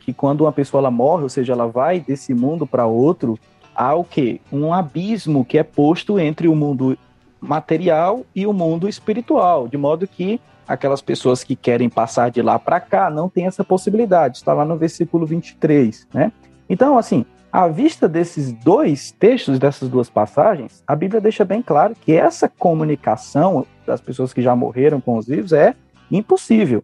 que 0.00 0.12
quando 0.12 0.40
uma 0.42 0.52
pessoa 0.52 0.80
ela 0.80 0.90
morre, 0.90 1.22
ou 1.22 1.28
seja, 1.28 1.52
ela 1.52 1.68
vai 1.68 2.00
desse 2.00 2.34
mundo 2.34 2.66
para 2.66 2.86
outro, 2.86 3.38
há 3.74 3.94
o 3.94 4.02
quê? 4.02 4.40
Um 4.50 4.72
abismo 4.72 5.44
que 5.44 5.58
é 5.58 5.62
posto 5.62 6.18
entre 6.18 6.48
o 6.48 6.54
mundo 6.56 6.98
material 7.40 8.24
e 8.34 8.46
o 8.46 8.52
mundo 8.52 8.88
espiritual, 8.88 9.68
de 9.68 9.76
modo 9.76 10.08
que 10.08 10.40
aquelas 10.66 11.02
pessoas 11.02 11.44
que 11.44 11.54
querem 11.56 11.88
passar 11.88 12.30
de 12.30 12.40
lá 12.42 12.58
para 12.58 12.80
cá 12.80 13.10
não 13.10 13.28
tem 13.28 13.46
essa 13.46 13.62
possibilidade. 13.64 14.38
Está 14.38 14.52
lá 14.52 14.64
no 14.64 14.76
versículo 14.76 15.26
23, 15.26 16.06
né? 16.12 16.32
Então, 16.68 16.96
assim, 16.98 17.24
à 17.52 17.68
vista 17.68 18.08
desses 18.08 18.52
dois 18.52 19.12
textos, 19.12 19.58
dessas 19.58 19.88
duas 19.88 20.08
passagens, 20.08 20.82
a 20.86 20.96
Bíblia 20.96 21.20
deixa 21.20 21.44
bem 21.44 21.62
claro 21.62 21.94
que 22.00 22.12
essa 22.12 22.48
comunicação 22.48 23.66
das 23.86 24.00
pessoas 24.00 24.32
que 24.32 24.42
já 24.42 24.56
morreram 24.56 25.00
com 25.00 25.18
os 25.18 25.26
vivos 25.26 25.52
é 25.52 25.74
impossível, 26.10 26.82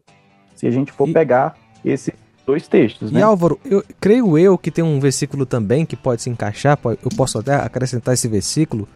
se 0.54 0.66
a 0.66 0.70
gente 0.70 0.92
for 0.92 1.08
E- 1.08 1.12
pegar 1.12 1.54
esses 1.84 2.12
dois 2.46 2.66
textos, 2.68 3.10
E 3.10 3.14
né? 3.14 3.22
Álvaro, 3.22 3.58
eu 3.64 3.82
creio 4.00 4.36
eu 4.36 4.58
que 4.58 4.70
tem 4.70 4.82
um 4.84 4.98
versículo 5.00 5.46
também 5.46 5.86
que 5.86 5.96
pode 5.96 6.22
se 6.22 6.28
encaixar, 6.30 6.78
eu 6.84 7.10
posso 7.16 7.38
até 7.38 7.54
acrescentar 7.54 8.14
esse 8.14 8.26
versículo, 8.28 8.88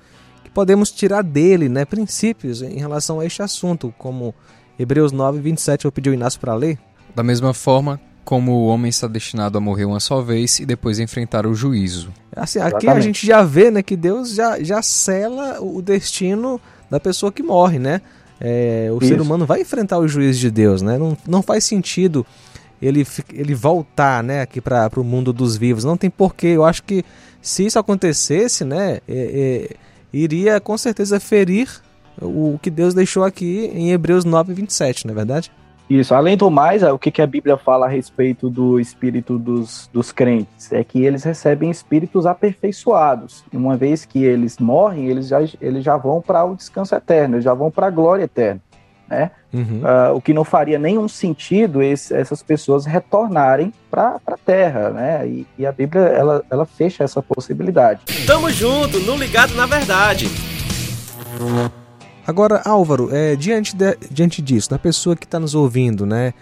que 0.43 0.51
podemos 0.51 0.91
tirar 0.91 1.23
dele, 1.23 1.69
né, 1.69 1.85
princípios 1.85 2.63
em 2.63 2.79
relação 2.79 3.21
a 3.21 3.25
este 3.27 3.43
assunto, 3.43 3.95
como 3.97 4.35
Hebreus 4.79 5.13
9, 5.13 5.41
27, 5.41 5.85
eu 5.85 5.93
pedi 5.93 6.11
o 6.11 6.15
Inácio 6.15 6.41
para 6.41 6.55
ler. 6.55 6.79
Da 7.15 7.23
mesma 7.23 7.55
forma 7.55 8.01
como 8.25 8.53
o 8.53 8.67
homem 8.67 8.89
está 8.89 9.07
destinado 9.07 9.59
a 9.59 9.61
morrer 9.61 9.85
uma 9.85 10.01
só 10.01 10.21
vez 10.21 10.59
e 10.59 10.67
depois 10.67 10.99
enfrentar 10.99 11.47
o 11.47 11.55
juízo. 11.55 12.11
Assim, 12.35 12.59
aqui 12.59 12.75
a 12.75 12.79
Exatamente. 12.79 13.05
gente 13.05 13.27
já 13.27 13.43
vê, 13.43 13.71
né, 13.71 13.83
que 13.83 13.97
Deus 13.97 14.35
já, 14.35 14.63
já 14.63 14.83
sela 14.83 15.61
o 15.61 15.83
destino 15.83 16.61
da 16.91 16.99
pessoa 16.99 17.31
que 17.31 17.43
morre, 17.43 17.79
né? 17.79 18.01
É, 18.41 18.89
o 18.91 18.99
ser 19.01 19.15
Isso. 19.15 19.23
humano 19.23 19.47
vai 19.47 19.61
enfrentar 19.61 19.99
o 19.99 20.09
juízo 20.09 20.41
de 20.41 20.51
Deus, 20.51 20.83
né? 20.83 20.99
Não, 20.99 21.17
não 21.27 21.43
faz 21.43 21.65
sentido 21.65 22.27
ele, 22.81 23.07
ele 23.33 23.55
voltar, 23.55 24.23
né, 24.23 24.41
aqui 24.43 24.61
para 24.61 24.91
o 24.97 25.05
mundo 25.05 25.33
dos 25.33 25.57
vivos. 25.57 25.85
Não 25.85 25.97
tem 25.97 26.11
porquê. 26.11 26.49
Eu 26.49 26.65
acho 26.65 26.83
que 26.83 27.05
se 27.41 27.65
isso 27.65 27.79
acontecesse, 27.79 28.65
né, 28.65 29.01
é, 29.07 29.71
é, 29.71 29.77
iria 30.13 30.61
com 30.61 30.77
certeza 30.77 31.21
ferir 31.21 31.69
o 32.21 32.59
que 32.63 32.71
Deus 32.71 32.95
deixou 32.95 33.25
aqui 33.25 33.71
em 33.75 33.91
Hebreus 33.93 34.25
9, 34.25 34.53
27, 34.55 35.07
não 35.07 35.13
é 35.13 35.17
verdade? 35.17 35.51
Isso, 35.89 36.15
além 36.15 36.35
do 36.35 36.51
mais, 36.51 36.83
o 36.83 36.99
que, 36.99 37.21
a 37.21 37.27
Bíblia 37.27 37.59
fala 37.59 37.85
a 37.85 37.89
respeito 37.89 38.49
do 38.49 38.81
espírito 38.81 39.39
dos, 39.39 39.91
dos 39.93 40.13
crentes? 40.13 40.73
É 40.73 40.83
que 40.83 41.05
eles 41.05 41.23
recebem 41.25 41.71
espíritos 41.71 42.25
aperfeiçoados. 42.25 43.45
E 43.53 43.57
uma 43.57 43.77
vez 43.77 44.07
que 44.07 44.25
eles 44.25 44.59
morrem, 44.59 45.09
eles 45.09 45.29
já, 45.29 45.41
eles 45.61 45.85
já 45.85 45.97
vão 45.99 46.23
para 46.23 46.43
o 46.45 46.57
descanso 46.57 46.95
eterno, 46.95 47.35
eles 47.35 47.45
já 47.45 47.53
vão 47.53 47.71
para 47.71 47.89
a 47.89 47.91
glória 47.91 48.25
eterna. 48.25 48.63
Né? 49.07 49.31
Uhum. 49.53 49.83
Ah, 49.85 50.13
o 50.15 50.21
que 50.23 50.33
não 50.33 50.43
faria 50.45 50.79
nenhum 50.79 51.07
sentido 51.07 51.83
esse- 51.83 52.15
essas 52.15 52.43
pessoas 52.43 52.87
retornarem 52.87 53.71
para 53.91 54.19
a 54.27 54.37
terra. 54.39 54.89
Né? 54.89 55.29
E, 55.29 55.47
e 55.59 55.67
a 55.67 55.73
Bíblia 55.73 56.01
ela, 56.05 56.43
ela 56.51 56.65
fecha 56.65 57.05
essa 57.05 57.21
possibilidade. 57.23 58.01
Tamo 58.27 58.49
junto, 58.49 58.99
no 59.01 59.15
Ligado 59.17 59.55
na 59.55 59.67
Verdade. 59.67 60.27
Agora, 62.27 62.63
Álvaro, 62.65 63.15
é, 63.15 63.37
diante, 63.37 63.77
de- 63.77 63.97
diante 64.11 64.41
disso, 64.41 64.71
da 64.71 64.79
pessoa 64.79 65.15
que 65.15 65.25
está 65.27 65.39
nos 65.39 65.55
ouvindo, 65.55 66.07
né? 66.07 66.33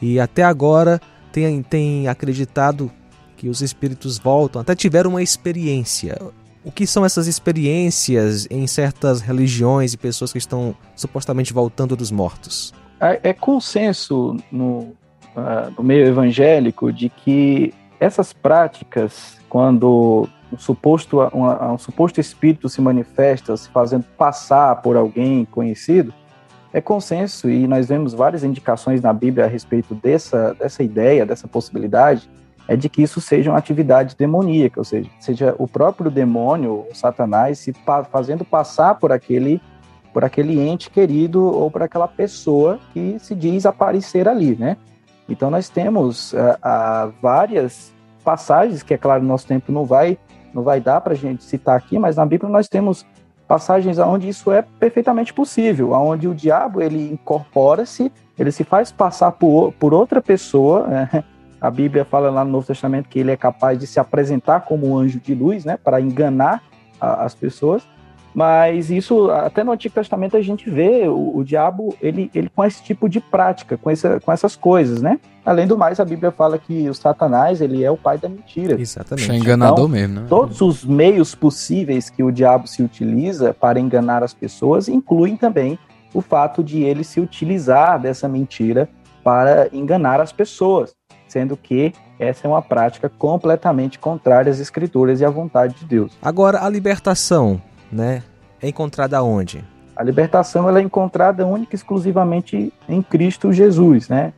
E 0.00 0.20
até 0.20 0.42
agora 0.42 1.00
tem, 1.32 1.62
tem 1.62 2.08
acreditado 2.08 2.90
que 3.36 3.48
os 3.48 3.62
espíritos 3.62 4.18
voltam, 4.18 4.60
até 4.60 4.74
tiveram 4.74 5.10
uma 5.10 5.22
experiência. 5.22 6.18
O 6.62 6.70
que 6.70 6.86
são 6.86 7.06
essas 7.06 7.26
experiências 7.26 8.46
em 8.50 8.66
certas 8.66 9.22
religiões 9.22 9.94
e 9.94 9.96
pessoas 9.96 10.30
que 10.30 10.38
estão 10.38 10.74
supostamente 10.94 11.52
voltando 11.54 11.96
dos 11.96 12.10
mortos? 12.10 12.74
É, 13.00 13.30
é 13.30 13.32
consenso 13.32 14.36
no, 14.52 14.92
ah, 15.34 15.70
no 15.76 15.82
meio 15.82 16.06
evangélico 16.06 16.92
de 16.92 17.08
que 17.08 17.72
essas 17.98 18.34
práticas, 18.34 19.38
quando 19.48 20.28
um 20.52 20.58
suposto, 20.58 21.20
uma- 21.32 21.72
um 21.72 21.78
suposto 21.78 22.20
espírito 22.20 22.68
se 22.68 22.80
manifesta 22.80 23.56
se 23.56 23.68
fazendo 23.68 24.04
passar 24.16 24.76
por 24.82 24.96
alguém 24.96 25.44
conhecido, 25.44 26.12
é 26.72 26.80
consenso 26.80 27.50
e 27.50 27.66
nós 27.66 27.88
vemos 27.88 28.14
várias 28.14 28.44
indicações 28.44 29.00
na 29.00 29.12
Bíblia 29.12 29.44
a 29.44 29.48
respeito 29.48 29.94
dessa, 29.94 30.54
dessa 30.54 30.82
ideia, 30.82 31.26
dessa 31.26 31.48
possibilidade, 31.48 32.28
é 32.68 32.76
de 32.76 32.88
que 32.88 33.02
isso 33.02 33.20
seja 33.20 33.50
uma 33.50 33.58
atividade 33.58 34.14
demoníaca, 34.16 34.80
ou 34.80 34.84
seja, 34.84 35.10
seja 35.18 35.54
o 35.58 35.66
próprio 35.66 36.10
demônio, 36.10 36.86
o 36.90 36.94
Satanás, 36.94 37.58
se 37.58 37.72
pa- 37.72 38.04
fazendo 38.04 38.44
passar 38.44 38.94
por 38.96 39.10
aquele 39.10 39.60
por 40.12 40.24
aquele 40.24 40.58
ente 40.58 40.90
querido 40.90 41.40
ou 41.40 41.70
por 41.70 41.84
aquela 41.84 42.08
pessoa 42.08 42.80
que 42.92 43.16
se 43.20 43.32
diz 43.32 43.64
aparecer 43.64 44.28
ali, 44.28 44.56
né? 44.56 44.76
Então 45.28 45.48
nós 45.52 45.68
temos 45.68 46.34
ah, 46.34 46.58
ah, 46.60 47.10
várias 47.22 47.92
passagens 48.24 48.82
que, 48.82 48.92
é 48.92 48.98
claro, 48.98 49.22
nosso 49.22 49.46
tempo 49.46 49.70
não 49.70 49.84
vai 49.84 50.18
não 50.54 50.62
vai 50.62 50.80
dar 50.80 51.00
para 51.00 51.12
a 51.12 51.16
gente 51.16 51.42
citar 51.44 51.76
aqui, 51.76 51.98
mas 51.98 52.16
na 52.16 52.26
Bíblia 52.26 52.50
nós 52.50 52.68
temos 52.68 53.06
passagens 53.46 53.98
onde 53.98 54.28
isso 54.28 54.52
é 54.52 54.62
perfeitamente 54.62 55.32
possível, 55.34 55.92
onde 55.92 56.28
o 56.28 56.34
diabo 56.34 56.80
ele 56.80 57.12
incorpora-se, 57.12 58.12
ele 58.38 58.52
se 58.52 58.62
faz 58.64 58.92
passar 58.92 59.32
por, 59.32 59.72
por 59.72 59.92
outra 59.92 60.20
pessoa. 60.22 60.86
né? 60.86 61.24
A 61.60 61.70
Bíblia 61.70 62.04
fala 62.04 62.30
lá 62.30 62.44
no 62.44 62.50
Novo 62.52 62.66
Testamento 62.66 63.08
que 63.08 63.18
ele 63.18 63.30
é 63.30 63.36
capaz 63.36 63.78
de 63.78 63.86
se 63.86 63.98
apresentar 64.00 64.60
como 64.62 64.88
um 64.88 64.96
anjo 64.96 65.20
de 65.20 65.34
luz, 65.34 65.64
né, 65.64 65.76
para 65.76 66.00
enganar 66.00 66.62
a- 67.00 67.24
as 67.24 67.34
pessoas. 67.34 67.82
Mas 68.34 68.90
isso, 68.90 69.30
até 69.30 69.64
no 69.64 69.72
Antigo 69.72 69.94
Testamento, 69.94 70.36
a 70.36 70.40
gente 70.40 70.70
vê 70.70 71.08
o, 71.08 71.38
o 71.38 71.44
diabo 71.44 71.94
ele, 72.00 72.30
ele 72.34 72.48
com 72.48 72.64
esse 72.64 72.82
tipo 72.82 73.08
de 73.08 73.20
prática, 73.20 73.76
com, 73.76 73.90
essa, 73.90 74.20
com 74.20 74.30
essas 74.30 74.54
coisas, 74.54 75.02
né? 75.02 75.18
Além 75.44 75.66
do 75.66 75.76
mais, 75.76 75.98
a 75.98 76.04
Bíblia 76.04 76.30
fala 76.30 76.58
que 76.58 76.88
o 76.88 76.94
Satanás 76.94 77.60
ele 77.60 77.82
é 77.82 77.90
o 77.90 77.96
pai 77.96 78.18
da 78.18 78.28
mentira. 78.28 78.80
Exatamente. 78.80 79.32
enganador 79.32 79.78
Então, 79.78 79.88
mesmo, 79.88 80.20
né? 80.20 80.26
Todos 80.28 80.60
os 80.60 80.84
meios 80.84 81.34
possíveis 81.34 82.08
que 82.08 82.22
o 82.22 82.30
diabo 82.30 82.68
se 82.68 82.82
utiliza 82.82 83.52
para 83.52 83.80
enganar 83.80 84.22
as 84.22 84.32
pessoas 84.32 84.88
incluem 84.88 85.36
também 85.36 85.78
o 86.14 86.20
fato 86.20 86.62
de 86.62 86.82
ele 86.82 87.04
se 87.04 87.20
utilizar 87.20 88.00
dessa 88.00 88.28
mentira 88.28 88.88
para 89.22 89.68
enganar 89.72 90.20
as 90.20 90.32
pessoas, 90.32 90.94
sendo 91.28 91.56
que 91.56 91.92
essa 92.18 92.46
é 92.46 92.50
uma 92.50 92.62
prática 92.62 93.08
completamente 93.08 93.98
contrária 93.98 94.50
às 94.50 94.58
escrituras 94.58 95.20
e 95.20 95.24
à 95.24 95.30
vontade 95.30 95.74
de 95.74 95.84
Deus. 95.84 96.12
Agora, 96.20 96.64
a 96.64 96.68
libertação, 96.68 97.60
né? 97.90 98.22
É 98.62 98.68
encontrada 98.68 99.22
onde? 99.22 99.64
A 99.96 100.02
libertação 100.02 100.68
ela 100.68 100.78
é 100.78 100.82
encontrada 100.82 101.46
única 101.46 101.74
e 101.74 101.76
exclusivamente 101.76 102.72
em 102.88 103.02
Cristo 103.02 103.52
Jesus, 103.52 104.08
né? 104.08 104.32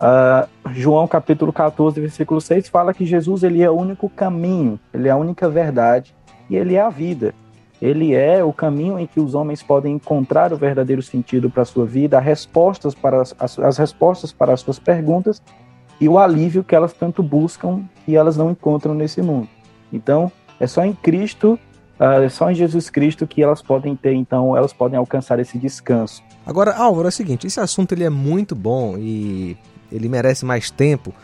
Ah, 0.00 0.48
João 0.72 1.06
capítulo 1.06 1.52
14, 1.52 2.00
versículo 2.00 2.40
6 2.40 2.68
fala 2.68 2.92
que 2.92 3.04
Jesus 3.06 3.42
ele 3.42 3.62
é 3.62 3.70
o 3.70 3.74
único 3.74 4.08
caminho, 4.08 4.78
ele 4.92 5.08
é 5.08 5.10
a 5.10 5.16
única 5.16 5.48
verdade 5.48 6.14
e 6.50 6.56
ele 6.56 6.74
é 6.74 6.80
a 6.80 6.88
vida. 6.90 7.34
Ele 7.80 8.14
é 8.14 8.44
o 8.44 8.52
caminho 8.52 8.96
em 8.98 9.06
que 9.08 9.18
os 9.20 9.34
homens 9.34 9.60
podem 9.60 9.94
encontrar 9.94 10.52
o 10.52 10.56
verdadeiro 10.56 11.02
sentido 11.02 11.50
para 11.50 11.62
a 11.62 11.66
sua 11.66 11.84
vida, 11.84 12.16
as 12.16 12.24
respostas 12.24 12.94
para 12.94 13.20
as, 13.20 13.34
as- 13.38 13.58
as 13.58 13.76
respostas 13.76 14.32
para 14.32 14.52
as 14.52 14.60
suas 14.60 14.78
perguntas 14.78 15.42
e 16.00 16.08
o 16.08 16.16
alívio 16.18 16.62
que 16.62 16.74
elas 16.76 16.92
tanto 16.92 17.22
buscam 17.24 17.82
e 18.06 18.14
elas 18.16 18.36
não 18.36 18.50
encontram 18.52 18.94
nesse 18.94 19.20
mundo. 19.20 19.48
Então, 19.92 20.30
é 20.60 20.66
só 20.66 20.84
em 20.84 20.92
Cristo 20.92 21.58
é 21.98 22.28
só 22.28 22.50
em 22.50 22.54
Jesus 22.54 22.90
Cristo 22.90 23.26
que 23.26 23.42
elas 23.42 23.62
podem 23.62 23.94
ter, 23.94 24.12
então, 24.14 24.56
elas 24.56 24.72
podem 24.72 24.98
alcançar 24.98 25.38
esse 25.38 25.56
descanso. 25.58 26.22
Agora, 26.44 26.74
Álvaro, 26.76 27.06
é 27.06 27.10
o 27.10 27.12
seguinte, 27.12 27.46
esse 27.46 27.60
assunto 27.60 27.92
ele 27.92 28.04
é 28.04 28.10
muito 28.10 28.54
bom 28.54 28.96
e 28.98 29.56
ele 29.90 30.08
merece 30.08 30.44
mais 30.44 30.70
tempo. 30.70 31.14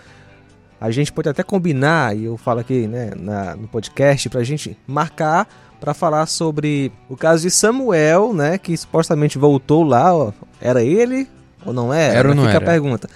A 0.80 0.90
gente 0.92 1.12
pode 1.12 1.28
até 1.28 1.42
combinar, 1.42 2.16
e 2.16 2.24
eu 2.26 2.36
falo 2.36 2.60
aqui 2.60 2.86
né, 2.86 3.10
na- 3.16 3.56
no 3.56 3.66
podcast, 3.66 4.28
pra 4.28 4.44
gente 4.44 4.78
marcar 4.86 5.48
para 5.80 5.92
falar 5.92 6.26
sobre 6.26 6.92
o 7.08 7.16
caso 7.16 7.42
de 7.42 7.50
Samuel, 7.50 8.32
né, 8.32 8.58
que 8.58 8.76
supostamente 8.76 9.38
voltou 9.38 9.82
lá, 9.82 10.14
ó, 10.14 10.32
era 10.60 10.82
ele 10.82 11.28
ou 11.66 11.72
não 11.72 11.92
era? 11.92 12.14
Era 12.14 12.28
ou 12.28 12.34
não 12.34 12.44
Fica 12.44 12.56
era? 12.56 12.64
a 12.64 12.68
pergunta. 12.68 13.08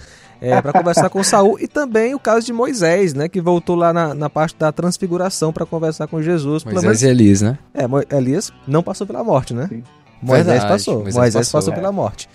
É, 0.45 0.61
para 0.61 0.73
conversar 0.73 1.09
com 1.09 1.23
Saul 1.23 1.57
e 1.57 1.67
também 1.69 2.13
o 2.13 2.19
caso 2.19 2.45
de 2.45 2.51
Moisés, 2.51 3.13
né, 3.13 3.29
que 3.29 3.39
voltou 3.39 3.77
lá 3.77 3.93
na, 3.93 4.13
na 4.13 4.29
parte 4.29 4.57
da 4.57 4.73
transfiguração 4.73 5.53
para 5.53 5.65
conversar 5.65 6.05
com 6.07 6.21
Jesus. 6.21 6.65
Moisés 6.65 7.01
e 7.01 7.07
Elias, 7.07 7.41
né? 7.41 7.57
é, 7.73 7.87
Mo- 7.87 8.03
Elias 8.11 8.51
não 8.67 8.83
passou 8.83 9.07
pela 9.07 9.23
morte, 9.23 9.53
né? 9.53 9.67
Sim. 9.69 9.83
Moisés 10.21 10.45
Verdade, 10.47 10.67
passou. 10.71 10.95
Moisés 10.95 11.15
Moisés, 11.15 11.45
passou, 11.47 11.59
passou, 11.61 11.73
é. 11.73 11.75
pela 11.77 11.91
morte. 11.93 12.29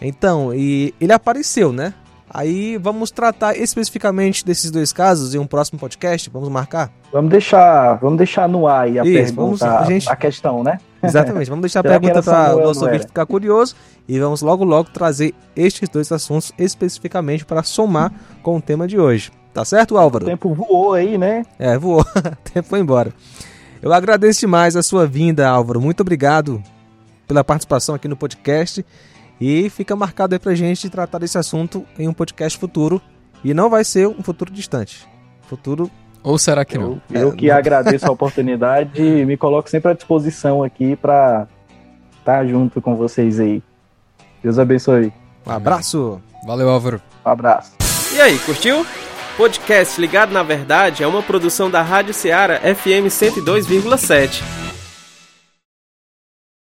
Então, 0.00 0.52
e 0.54 0.92
ele 1.00 1.12
apareceu, 1.12 1.72
né? 1.72 1.94
Aí 2.36 2.76
vamos 2.78 3.12
tratar 3.12 3.56
especificamente 3.56 4.44
desses 4.44 4.68
dois 4.70 4.92
casos 4.92 5.36
em 5.36 5.38
um 5.38 5.46
próximo 5.46 5.78
podcast. 5.78 6.28
Vamos 6.30 6.48
marcar? 6.48 6.90
Vamos 7.12 7.30
deixar, 7.30 7.94
vamos 8.00 8.18
deixar 8.18 8.48
no 8.48 8.66
ar 8.66 8.82
aí 8.86 8.98
a 8.98 9.04
Isso, 9.04 9.12
pergunta, 9.12 9.66
vamos- 9.68 9.82
a, 9.82 9.84
gente- 9.84 10.10
a 10.10 10.16
questão, 10.16 10.64
né? 10.64 10.78
Exatamente. 11.00 11.48
Vamos 11.48 11.62
deixar 11.62 11.78
a 11.80 11.82
pergunta 11.88 12.20
para 12.22 12.56
o 12.56 12.60
nosso 12.60 12.84
ouvinte 12.84 13.06
ficar 13.06 13.24
curioso 13.24 13.76
e 14.08 14.18
vamos 14.18 14.42
logo 14.42 14.64
logo 14.64 14.90
trazer 14.90 15.32
estes 15.54 15.88
dois 15.88 16.10
assuntos 16.10 16.50
especificamente 16.58 17.44
para 17.44 17.62
somar 17.62 18.12
com 18.42 18.56
o 18.56 18.60
tema 18.60 18.88
de 18.88 18.98
hoje. 18.98 19.30
Tá 19.52 19.64
certo, 19.64 19.94
O 19.94 19.98
Álvaro? 19.98 20.24
tempo 20.24 20.52
voou 20.52 20.94
aí, 20.94 21.16
né? 21.16 21.44
É, 21.56 21.78
voou. 21.78 22.00
o 22.02 22.50
tempo 22.52 22.68
foi 22.68 22.80
embora. 22.80 23.12
Eu 23.80 23.92
agradeço 23.92 24.40
demais 24.40 24.74
a 24.74 24.82
sua 24.82 25.06
vinda, 25.06 25.48
Álvaro. 25.48 25.80
Muito 25.80 26.00
obrigado 26.00 26.60
pela 27.28 27.44
participação 27.44 27.94
aqui 27.94 28.08
no 28.08 28.16
podcast. 28.16 28.84
E 29.46 29.68
fica 29.68 29.94
marcado 29.94 30.34
aí 30.34 30.38
pra 30.38 30.54
gente 30.54 30.88
tratar 30.88 31.18
desse 31.18 31.36
assunto 31.36 31.84
em 31.98 32.08
um 32.08 32.14
podcast 32.14 32.58
futuro. 32.58 32.98
E 33.44 33.52
não 33.52 33.68
vai 33.68 33.84
ser 33.84 34.08
um 34.08 34.22
futuro 34.22 34.50
distante. 34.50 35.06
Futuro. 35.42 35.90
Ou 36.22 36.38
será 36.38 36.64
que 36.64 36.78
não? 36.78 36.98
Eu, 37.10 37.20
eu 37.20 37.28
É, 37.28 37.36
que 37.36 37.48
não. 37.48 37.56
agradeço 37.56 38.06
a 38.06 38.10
oportunidade 38.12 39.02
e 39.02 39.26
me 39.26 39.36
coloco 39.36 39.68
sempre 39.68 39.90
à 39.90 39.94
disposição 39.94 40.62
aqui 40.62 40.96
para 40.96 41.46
estar 42.18 42.46
junto 42.46 42.80
com 42.80 42.96
vocês 42.96 43.38
aí. 43.38 43.62
Deus 44.42 44.58
abençoe. 44.58 45.12
Um 45.46 45.50
abraço. 45.50 46.22
Valeu, 46.46 46.70
Álvaro. 46.70 47.02
Um 47.26 47.28
abraço. 47.28 47.72
E 48.14 48.20
aí, 48.22 48.38
curtiu? 48.38 48.86
Podcast 49.36 50.00
Ligado 50.00 50.32
na 50.32 50.42
Verdade 50.42 51.02
é 51.02 51.06
uma 51.06 51.22
produção 51.22 51.70
da 51.70 51.82
Rádio 51.82 52.14
Ceará 52.14 52.60
FM 52.60 53.08
102,7. 53.10 54.42